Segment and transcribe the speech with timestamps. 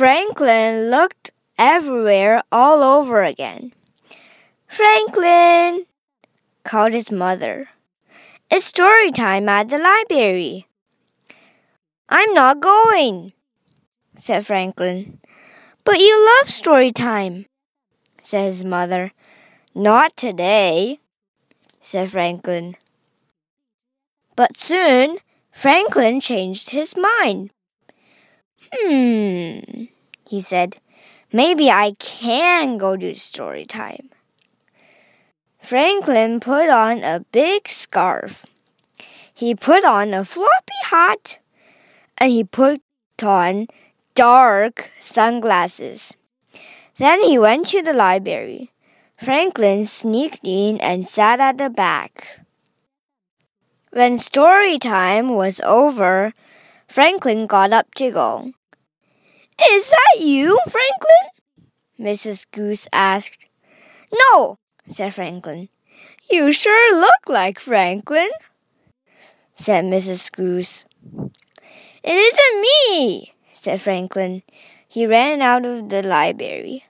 [0.00, 3.74] Franklin looked everywhere all over again.
[4.66, 5.84] Franklin,
[6.64, 7.68] called his mother.
[8.50, 10.66] It's story time at the library.
[12.08, 13.34] I'm not going,
[14.16, 15.20] said Franklin.
[15.84, 17.44] But you love story time,
[18.22, 19.12] said his mother.
[19.74, 21.00] Not today,
[21.78, 22.74] said Franklin.
[24.34, 25.18] But soon
[25.52, 27.50] Franklin changed his mind.
[28.72, 29.84] Hmm,
[30.28, 30.78] he said.
[31.32, 34.10] Maybe I can go to story time.
[35.60, 38.44] Franklin put on a big scarf.
[39.32, 41.38] He put on a floppy hat
[42.18, 42.82] and he put
[43.22, 43.68] on
[44.14, 46.14] dark sunglasses.
[46.96, 48.70] Then he went to the library.
[49.16, 52.40] Franklin sneaked in and sat at the back.
[53.92, 56.32] When story time was over,
[56.88, 58.52] Franklin got up to go.
[59.68, 61.26] Is that you, Franklin?
[61.98, 62.46] Mrs.
[62.50, 63.44] Goose asked.
[64.12, 65.68] No, said Franklin.
[66.30, 68.30] You sure look like Franklin,
[69.54, 70.32] said Mrs.
[70.32, 70.84] Goose.
[72.02, 74.42] It isn't me, said Franklin.
[74.88, 76.84] He ran out of the library.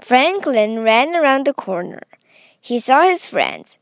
[0.00, 2.02] Franklin ran around the corner.
[2.60, 3.78] He saw his friends.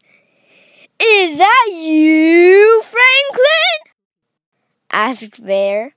[0.98, 3.92] Is that you, Franklin?
[4.90, 5.94] asked Bear.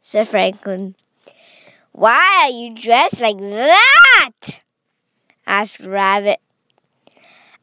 [0.00, 0.96] Said Franklin.
[1.92, 4.60] Why are you dressed like that?
[5.46, 6.38] asked Rabbit.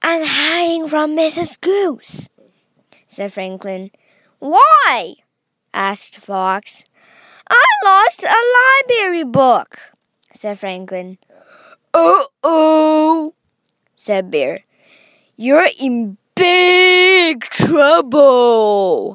[0.01, 1.59] I'm hiding from Mrs.
[1.59, 2.29] Goose,
[3.07, 3.91] said Franklin.
[4.39, 5.15] Why?
[5.73, 6.85] asked Fox.
[7.49, 8.41] I lost a
[8.91, 9.79] library book,
[10.33, 11.17] said Franklin.
[11.93, 13.33] Uh oh,
[13.95, 14.59] said Bear.
[15.37, 19.14] You're in big trouble.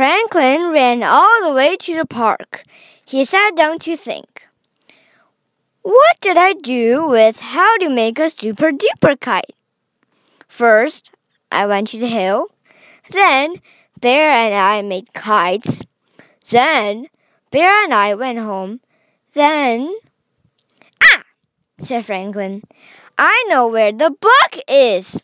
[0.00, 2.64] Franklin ran all the way to the park.
[3.04, 4.48] He sat down to think.
[5.82, 9.52] What did I do with how to make a super duper kite?
[10.48, 11.10] First,
[11.52, 12.48] I went to the hill.
[13.10, 13.56] Then,
[14.00, 15.82] Bear and I made kites.
[16.48, 17.08] Then,
[17.50, 18.80] Bear and I went home.
[19.34, 19.94] Then,
[21.04, 21.24] ah,
[21.78, 22.62] said Franklin.
[23.18, 25.22] I know where the book is.